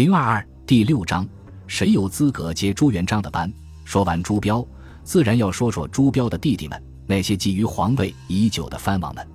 [0.00, 1.28] 零二二第六章，
[1.66, 3.52] 谁有资格接朱元璋的班？
[3.84, 4.66] 说完朱标，
[5.04, 9.28] 自然要说说朱标的弟弟们，那些觊觎皇位已久的藩王们。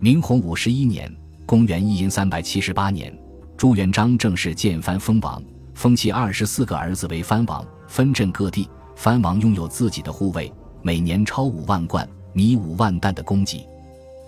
[0.00, 1.10] 明洪武十一年
[1.48, 3.10] （公元一零三百七十八年），
[3.56, 8.68] 朱元璋正式建藩封王，封其二十四个儿子为藩王，分镇各地。
[8.94, 10.52] 藩王拥有自己的护卫，
[10.82, 13.66] 每年超五万贯米、五万担的供给。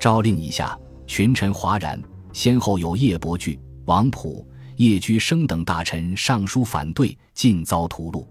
[0.01, 4.49] 诏令一下，群臣哗然，先后有叶伯巨、王普。
[4.77, 8.27] 叶居生等大臣上书反对，尽遭屠戮。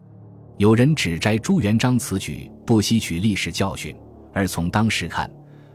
[0.58, 3.96] 有人指摘朱元璋此举不吸取历史教训，
[4.34, 5.30] 而从当时看，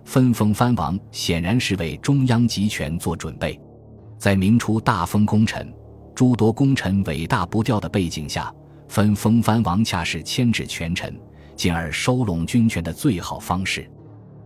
[0.05, 3.59] 分封藩王显然是为中央集权做准备。
[4.19, 5.73] 在明初大封功臣、
[6.15, 8.53] 诸多功臣伟大不掉的背景下，
[8.89, 11.19] 分封藩王恰是牵制权臣，
[11.57, 13.91] 进而收拢军权的最好方式。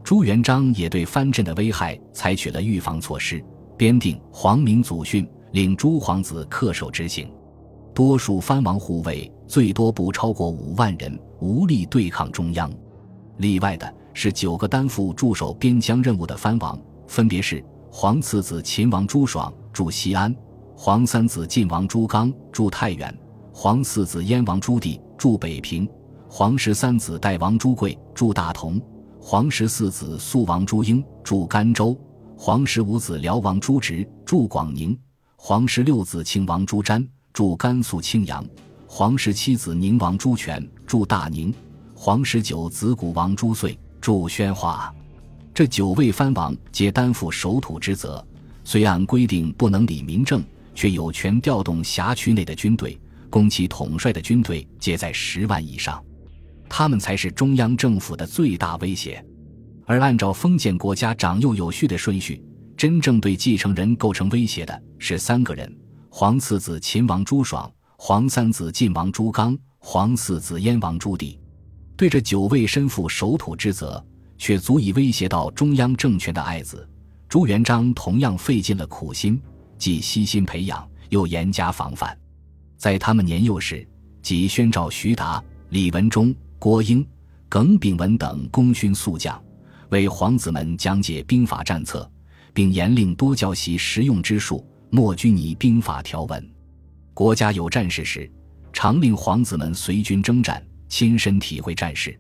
[0.05, 3.43] 朱元璋也对藩镇的危害采取了预防措施，
[3.77, 5.29] 编定皇明祖训。
[5.53, 7.31] 令诸皇子恪守执行，
[7.95, 12.73] 多数藩王护卫最多不超过五万人，无力对抗中央。
[13.37, 20.35] 例外的是九个担负驻守边疆任务的藩王，分别是皇次子秦王朱爽驻西安，
[20.75, 23.15] 皇三子晋王朱刚驻太原，
[23.53, 25.87] 皇四子燕王朱棣驻北平，
[26.31, 28.81] 皇十三子代王朱贵驻大同，
[29.21, 31.95] 皇十四子肃王朱英驻甘州，
[32.39, 34.99] 皇十五子辽王朱植驻广宁。
[35.45, 38.47] 皇十六子庆王朱瞻驻甘肃庆阳，
[38.87, 41.53] 皇十七子宁王朱权驻大宁，
[41.97, 44.95] 皇十九子古王朱遂驻宣化。
[45.53, 48.25] 这九位藩王皆担负守土之责，
[48.63, 50.45] 虽按规定不能理民政，
[50.77, 52.97] 却有权调动辖区内的军队，
[53.29, 56.01] 供其统帅的军队皆在十万以上，
[56.69, 59.21] 他们才是中央政府的最大威胁。
[59.87, 62.41] 而按照封建国家长幼有序的顺序。
[62.83, 65.73] 真正对继承人构成威胁的是三个人：
[66.11, 71.39] 皇次子秦王朱爽，皇三子晋王朱刚，皇四子燕王朱棣。
[71.97, 74.05] 对这九位身负守土之责
[74.37, 76.85] 却足以威胁到中央政权的爱子，
[77.29, 79.41] 朱元璋同样费尽了苦心，
[79.79, 82.19] 既悉心培养，又严加防范。
[82.77, 83.89] 在他们年幼时，
[84.23, 87.07] 即宣召徐达、李文忠、郭英、
[87.49, 89.41] 耿炳文等功勋宿将，
[89.91, 92.11] 为皇子们讲解兵法战策。
[92.55, 96.51] 并严令多教习实用之术，莫拘泥兵法条文。
[97.15, 98.31] 国家有战事时，
[98.73, 102.19] 常令皇子们随军征战，亲身体会战事。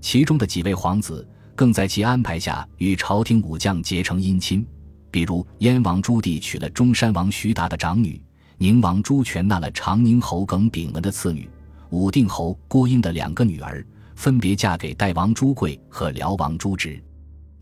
[0.00, 4.66] 其中的几位皇子，更在其安排下与朝廷武将结成姻亲。
[5.10, 8.20] 比如，燕王朱棣娶了中山王徐达的长女，
[8.58, 11.48] 宁王朱权纳了长宁侯耿炳文的次女，
[11.90, 13.86] 武定侯郭英的两个女儿
[14.16, 17.00] 分别嫁给代王朱贵和辽王朱植。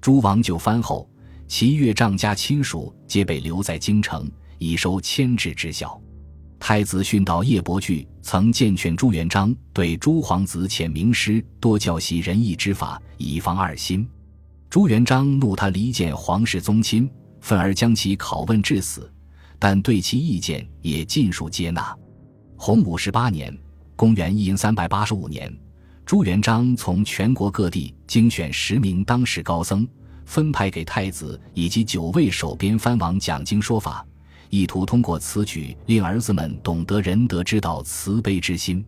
[0.01, 1.09] 诸王就藩后。
[1.53, 4.27] 其岳丈家亲属皆被留在京城，
[4.57, 6.01] 以收牵制之效。
[6.59, 14.09] 太子训导叶伯巨曾荐劝朱元璋对诸皇子遣名师，多教习仁义之法，以防二心。
[14.71, 17.07] 朱元璋怒他离间皇室宗亲，
[17.43, 19.13] 愤而将其拷问致死，
[19.59, 21.95] 但对其意见也尽数接纳。
[22.57, 23.55] 洪武十八年
[23.95, 25.55] （公元一零三百八十五年），
[26.07, 29.87] 朱元璋从全国各地精选十名当世高僧。
[30.25, 34.07] 分派给太子以及九位守边藩王讲经说法，
[34.51, 38.85] 意图通过此举令儿子们懂得仁德之道、慈悲之心。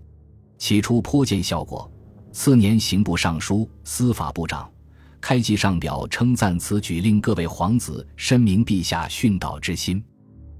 [0.59, 1.91] 起初颇见效果。
[2.33, 4.69] 次年，刑部尚书、司法部长
[5.21, 10.03] 开记上表称赞此举令各位皇子深明陛下训导之心，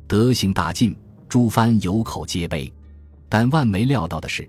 [0.07, 0.97] 德行大进，
[1.29, 2.73] 诸藩有口皆碑。
[3.29, 4.49] 但万没料到的是，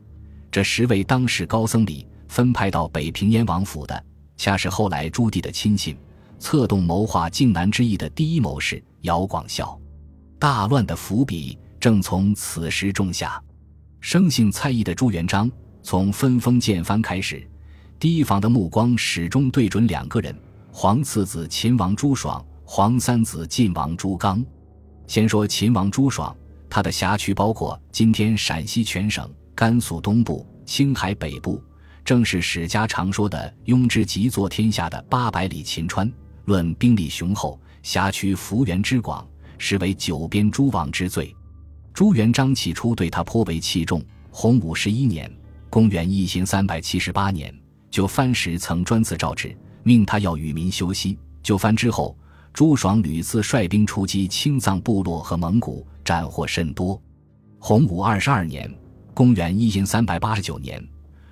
[0.51, 4.05] 这十位当世高僧里，分派到北平燕王府的，
[4.37, 5.97] 恰是后来朱棣的亲信。
[6.39, 9.79] 策动谋划靖难之役的第一谋士姚广孝，
[10.37, 13.41] 大乱的伏笔正从此时种下。
[13.99, 15.49] 生性猜疑的朱元璋
[15.81, 17.47] 从分封建藩开始，
[17.99, 20.35] 提防的目光始终对准两个人：
[20.71, 24.45] 皇次子秦王朱爽，皇三子晋王朱刚。
[25.07, 26.35] 先说秦王朱爽，
[26.69, 31.59] 他的辖区包括今天陕西全省、甘肃东部、青海北部，
[32.03, 36.11] 正是史家常说的“庸之极坐天下”的八百里秦川。
[36.45, 39.27] 论兵力雄厚，辖区幅员之广，
[39.57, 41.35] 实为九边诸王之最。
[41.93, 44.03] 朱元璋起初对他颇为器重。
[44.29, 45.31] 洪武十一年
[45.71, 47.53] （公元一千三百七十八年），
[47.89, 51.17] 就藩时曾专自诏旨，命他要与民休息。
[51.41, 52.17] 就藩之后，
[52.51, 57.01] 朱爽屡次率兵出击青藏部落和蒙古，斩获甚多。
[57.59, 58.71] 洪武二十二年
[59.15, 60.85] （公元一千三百八十九年），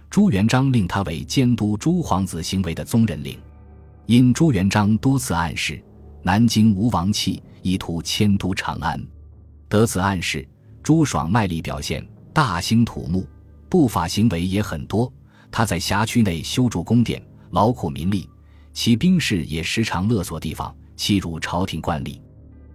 [0.10, 3.38] 朱元璋令他为监督诸皇子行为的宗人令。
[4.06, 5.82] 因朱元璋多次暗示
[6.22, 9.02] 南京无王气，意图迁都长安，
[9.70, 10.48] 得此暗示，
[10.82, 13.26] 朱爽卖力表现，大兴土木，
[13.70, 15.12] 不法行为也很多。
[15.50, 17.22] 他在辖区内修筑宫殿，
[17.52, 18.30] 劳苦民力，
[18.74, 22.20] 其兵士也时常勒索地方，欺辱朝廷官吏。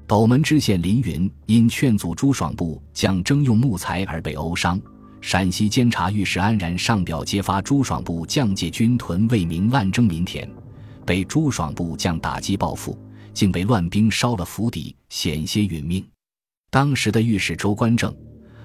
[0.07, 4.81] 斗门知县林云因劝阻朱爽部将征用木材而被殴伤。
[5.21, 10.49] 陕西监察御史安然上表揭发朱爽部将借军屯为民滥征民田，
[11.09, 12.95] 被朱爽部将打击报复，
[13.33, 16.07] 竟被乱兵烧了府邸，险些殒命。
[16.69, 18.15] 当时的御史周观正、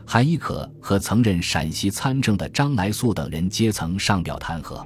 [0.06, 4.86] 韩一可和曾任陕西参政的张来素等人皆曾上表弹劾。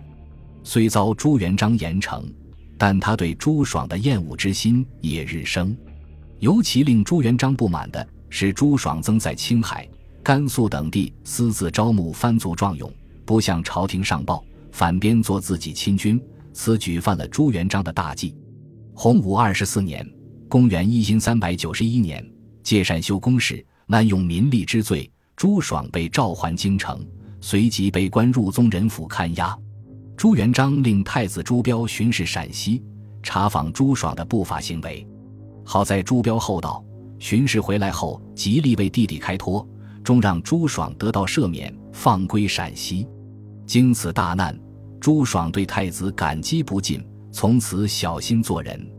[0.63, 2.23] 虽遭朱元璋严惩，
[2.77, 5.75] 但他对朱爽的厌恶之心也日生。
[6.37, 9.89] 尤其令朱元璋不满的是，朱爽曾在青海、
[10.21, 12.93] 甘肃等地私自招募番族壮勇，
[13.25, 16.21] 不向朝廷上报，反编作自己亲军，
[16.57, 18.35] 此举犯了朱元璋的大忌。
[18.95, 20.03] 洪武二十四年
[20.49, 22.27] （公元一三三百九十一年），
[22.63, 27.05] 借善修宫室，滥用民力之罪，朱爽被召还京城，
[27.39, 29.55] 随即被关入宗人府看押。
[30.17, 32.83] 朱元璋令太子朱标巡视陕西，
[33.21, 35.07] 查访朱爽的不法行为。
[35.63, 36.83] 好在朱标厚道，
[37.19, 39.65] 巡视回来后极力为弟弟开脱，
[40.03, 43.07] 终让朱爽得到赦免，放归陕西。
[43.67, 44.59] 经此大难，
[44.99, 48.91] 朱爽对太子感激不尽，从此小心做人。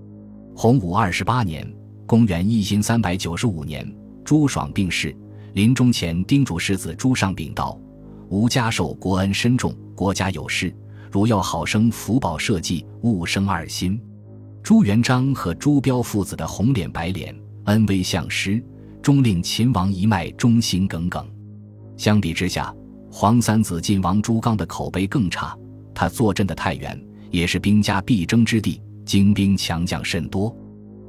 [0.55, 1.71] 洪武二十八年
[2.07, 3.87] （公元一三三百九十五年），
[4.25, 5.15] 朱爽病逝，
[5.55, 7.79] 临终前叮嘱世子朱尚禀道
[8.31, 10.75] ：“吾家受国恩深重，国家有事，
[11.11, 14.01] 如要好生福保社稷，勿生二心。”
[14.63, 17.35] 朱元璋和朱标父子的红脸白脸，
[17.65, 18.63] 恩威相施，
[19.03, 21.27] 终令秦王一脉忠心耿耿。
[21.97, 22.73] 相比之下，
[23.11, 25.58] 皇三子晋王朱刚的口碑更差。
[25.99, 26.97] 他坐镇的太原
[27.29, 30.57] 也是兵家必争之地，精兵强将甚多。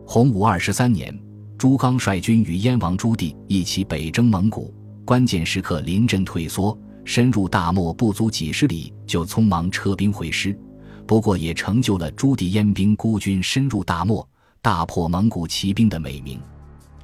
[0.03, 1.15] 洪武二十三年，
[1.59, 4.73] 朱刚率军与燕王朱棣一起北征蒙古，
[5.05, 6.75] 关键时刻临阵退缩，
[7.05, 10.57] 深入大漠不足几十里，就匆忙撤兵回师。
[11.05, 14.27] 不过也成就了朱棣燕兵孤军深入大漠，
[14.59, 16.39] 大破蒙古骑兵的美名。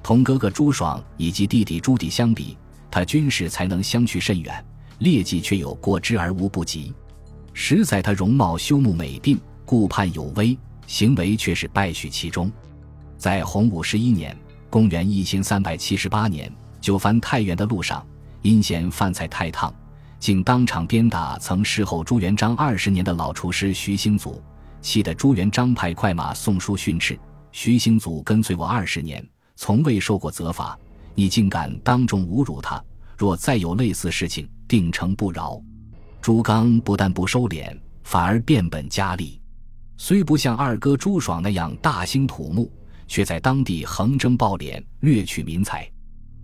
[0.02, 2.58] 同哥哥朱爽以及弟弟朱棣相比，
[2.90, 4.66] 他军事才能相去甚远，
[4.98, 6.92] 劣迹却有过之而无不及。
[7.58, 10.56] 实在他容貌修木美鬓，顾盼有威，
[10.88, 12.52] 行为却是败絮其中。
[13.18, 14.38] 在洪武十一年
[14.70, 18.06] （公元一千三百七十八年），就番太原的路上，
[18.42, 19.74] 因嫌饭菜太烫。
[20.20, 24.44] 竟当场鞭打曾侍候朱元璋二十年的老厨师徐兴祖，
[24.82, 27.18] 气得朱元璋派快马送书训斥
[27.54, 29.26] 徐兴祖：“跟随我二十年，
[29.56, 30.78] 从未受过责罚，
[31.16, 32.84] 你竟敢当众侮辱他！
[33.18, 35.60] 若再有类似事情，定成不饶。”
[36.26, 39.40] 朱刚不但不收敛，反而变本加厉。
[39.96, 42.68] 虽不像二哥朱爽那样大兴土木，
[43.08, 45.88] 却在当地横征暴敛，掠取民财。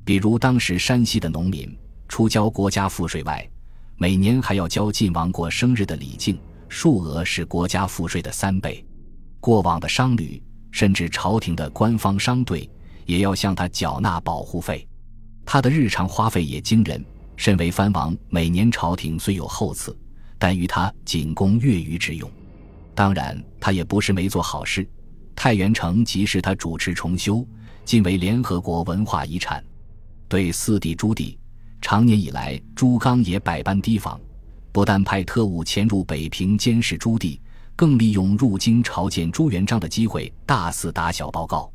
[0.05, 1.75] 比如当时山西的农民，
[2.07, 3.43] 除交国家赋税外，
[3.95, 6.37] 每年还要交晋王过生日的礼敬，
[6.69, 8.85] 数额是国家赋税的三倍。
[9.39, 10.39] 过往的商旅，
[10.69, 12.69] 甚至朝廷的官方商队，
[13.07, 14.87] 也要向他缴纳保护费。
[15.43, 17.03] 他的日常花费也惊人。
[17.41, 19.97] 身为藩王，每年朝廷虽有厚赐，
[20.37, 22.29] 但于他仅供月余之用。
[22.93, 24.87] 当然，他也不是没做好事。
[25.35, 27.43] 太原城即是他主持重修，
[27.83, 29.63] 今为联合国文化遗产。
[30.29, 31.35] 对四弟朱棣。
[31.81, 34.21] 长年以来，朱刚也百般提防，
[34.71, 37.39] 不但派特务潜入北平监视朱棣，
[37.75, 41.73] 更利用入京朝见朱元璋的机会大肆打小报告。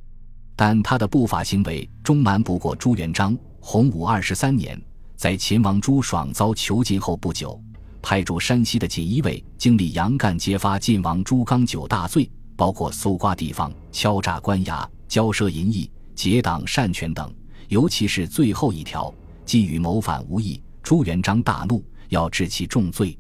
[0.55, 3.37] 但他的不法行为终瞒不过朱元璋。
[3.59, 4.81] 洪武二十三年，
[5.17, 7.59] 在秦王朱爽遭囚禁后不久，
[8.03, 17.35] 派驻山西的锦衣卫经理杨干揭发晋王朱刚九大罪，包括搜刮地方、敲诈官衙、骄奢淫逸、结党擅权等，
[17.69, 19.13] 尤其是最后一条。
[19.47, 23.17] 既与谋反无异，朱元璋大怒，要治其重罪。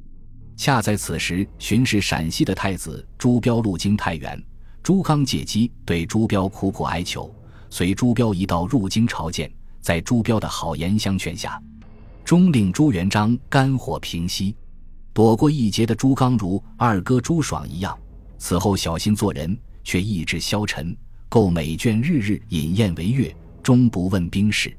[0.57, 4.43] 恰在此时，巡视陕西的太子朱标路经太原，
[4.83, 7.35] 朱刚借机对朱标苦苦哀求，
[7.71, 9.50] 随朱标一道入京朝见。
[9.81, 11.62] 在朱标的好言相劝下，
[12.26, 14.52] 终令朱元璋肝火平息。
[15.12, 17.97] 躲过一劫的朱刚，如二哥朱爽一样，
[18.37, 20.95] 此后小心做人，却意志消沉，
[21.28, 24.76] 购美眷，日日饮宴为乐，终不问兵事。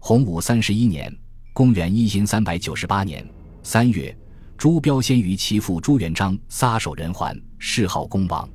[0.00, 1.16] 洪武三十一年
[1.54, 3.24] （公元一三百九十八年）
[3.62, 4.12] 三月，
[4.58, 8.48] 朱标先于其父朱元璋撒手人寰，谥号恭王。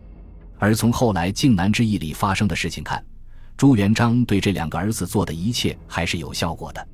[0.60, 3.01] 而从后来靖难之役里发生的事情看，
[3.56, 6.86] 朱元璋对这两个儿子做的一切还是有效果的。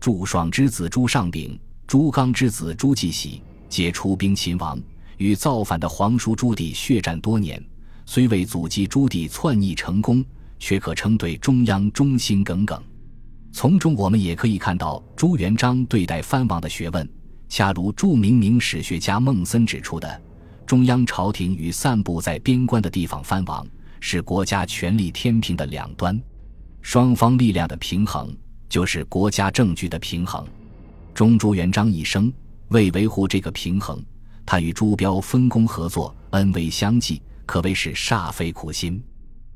[0.00, 4.80] 朱爽之子朱尚炳、朱刚之子朱继喜皆出兵秦王，
[5.18, 7.62] 与造反的皇叔朱棣血战多年，
[8.06, 10.24] 虽未阻击朱棣篡逆成功，
[10.58, 12.82] 却可称对中央忠心耿耿。
[13.52, 17.06] 从中我们也可以看到朱元璋对待藩王的学问，
[17.50, 20.22] 恰如著名明史学家孟森指出的：
[20.64, 23.66] 中央朝廷与散布在边关的地方藩王
[24.00, 26.18] 是国家权力天平的两端，
[26.80, 28.34] 双方力量的平衡
[28.70, 30.46] 就是国家政局的平衡。
[31.12, 32.32] 中朱元璋一生
[32.68, 34.02] 为维护这个平衡，
[34.46, 39.02] 他与朱标分工合作，恩威相济，可谓是煞费苦心。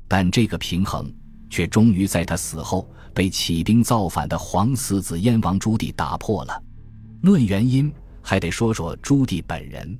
[0.07, 1.11] 但这个平衡
[1.49, 6.61] 却终于在他死后被起兵造反的皇四子燕王朱棣打破了。
[7.21, 7.91] 论原因，
[8.21, 9.97] 还得说说朱棣本人。